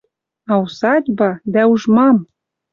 А 0.51 0.53
усадьба... 0.63 1.29
Дӓ 1.53 1.63
уж 1.73 1.81
мам! 1.95 2.17